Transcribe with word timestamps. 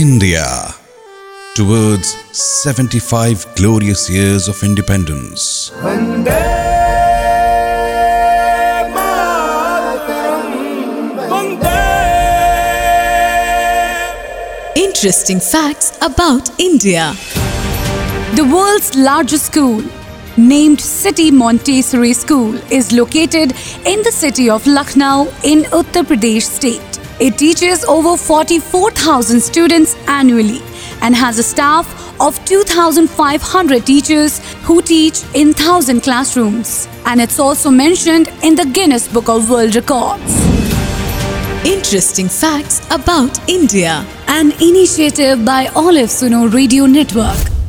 India 0.00 0.46
towards 1.54 2.16
75 2.32 3.54
glorious 3.54 4.08
years 4.08 4.48
of 4.48 4.62
independence. 4.62 5.70
Interesting 14.74 15.38
facts 15.38 15.98
about 16.00 16.48
India. 16.58 17.12
The 18.36 18.48
world's 18.50 18.96
largest 18.96 19.44
school, 19.52 19.82
named 20.38 20.80
City 20.80 21.30
Montessori 21.30 22.14
School, 22.14 22.54
is 22.72 22.90
located 22.90 23.52
in 23.84 24.02
the 24.02 24.12
city 24.12 24.48
of 24.48 24.66
Lucknow 24.66 25.30
in 25.44 25.64
Uttar 25.80 26.04
Pradesh 26.04 26.44
state. 26.44 26.89
It 27.20 27.36
teaches 27.36 27.84
over 27.84 28.16
44,000 28.16 29.42
students 29.42 29.94
annually 30.08 30.62
and 31.02 31.14
has 31.14 31.38
a 31.38 31.42
staff 31.42 31.86
of 32.18 32.42
2,500 32.46 33.84
teachers 33.84 34.38
who 34.62 34.80
teach 34.80 35.22
in 35.34 35.48
1,000 35.48 36.00
classrooms. 36.00 36.88
And 37.04 37.20
it's 37.20 37.38
also 37.38 37.70
mentioned 37.70 38.28
in 38.42 38.54
the 38.54 38.64
Guinness 38.64 39.06
Book 39.06 39.28
of 39.28 39.50
World 39.50 39.74
Records. 39.74 40.34
Interesting 41.62 42.28
facts 42.28 42.80
about 42.90 43.38
India. 43.46 44.06
An 44.26 44.52
initiative 44.52 45.44
by 45.44 45.66
Olive 45.76 46.08
Suno 46.08 46.50
Radio 46.50 46.86
Network. 46.86 47.59